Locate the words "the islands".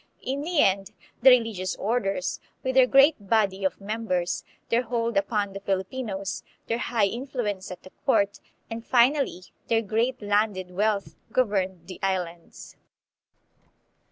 11.85-12.75